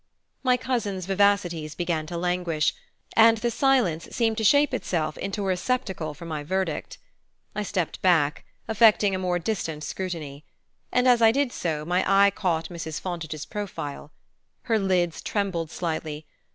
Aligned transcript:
My 0.41 0.57
cousin's 0.57 1.05
vivacities 1.05 1.75
began 1.75 2.07
to 2.07 2.17
languish 2.17 2.73
and 3.15 3.37
the 3.37 3.51
silence 3.51 4.07
seemed 4.09 4.35
to 4.39 4.43
shape 4.43 4.73
itself 4.73 5.15
into 5.15 5.43
a 5.43 5.45
receptacle 5.45 6.15
for 6.15 6.25
my 6.25 6.43
verdict. 6.43 6.97
I 7.53 7.61
stepped 7.61 8.01
back, 8.01 8.43
affecting 8.67 9.13
a 9.13 9.19
more 9.19 9.37
distant 9.37 9.83
scrutiny; 9.83 10.43
and 10.91 11.07
as 11.07 11.21
I 11.21 11.31
did 11.31 11.51
so 11.51 11.85
my 11.85 12.03
eye 12.07 12.31
caught 12.31 12.69
Mrs. 12.69 12.99
Fontage's 12.99 13.45
profile. 13.45 14.11
Her 14.63 14.79
lids 14.79 15.21
trembled 15.21 15.69
slightly. 15.69 16.25